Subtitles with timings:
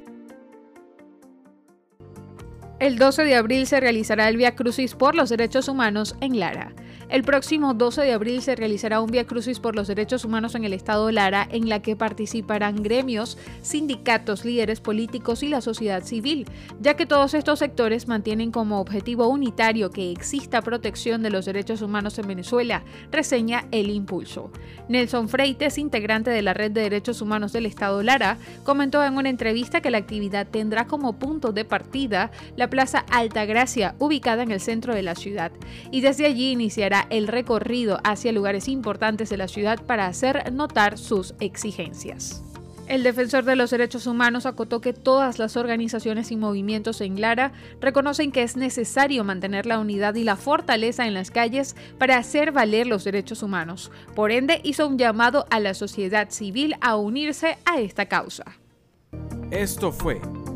[2.80, 6.72] El 12 de abril se realizará el Via Crucis por los Derechos Humanos en Lara.
[7.10, 10.64] El próximo 12 de abril se realizará un Via Crucis por los derechos humanos en
[10.64, 16.46] el estado Lara, en la que participarán gremios, sindicatos, líderes políticos y la sociedad civil,
[16.80, 21.82] ya que todos estos sectores mantienen como objetivo unitario que exista protección de los derechos
[21.82, 24.52] humanos en Venezuela, reseña El Impulso.
[24.88, 29.30] Nelson Freites, integrante de la Red de Derechos Humanos del estado Lara, comentó en una
[29.30, 34.60] entrevista que la actividad tendrá como punto de partida la Plaza Altagracia, ubicada en el
[34.60, 35.52] centro de la ciudad,
[35.90, 40.96] y desde allí iniciará el recorrido hacia lugares importantes de la ciudad para hacer notar
[40.96, 42.42] sus exigencias.
[42.90, 47.52] El defensor de los derechos humanos acotó que todas las organizaciones y movimientos en Lara
[47.80, 52.50] reconocen que es necesario mantener la unidad y la fortaleza en las calles para hacer
[52.50, 53.92] valer los derechos humanos.
[54.16, 58.44] Por ende, hizo un llamado a la sociedad civil a unirse a esta causa.
[59.52, 60.20] Esto fue